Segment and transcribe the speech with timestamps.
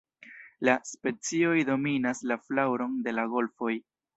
[0.67, 3.79] La specioj dominas la flaŭron de la golfoj.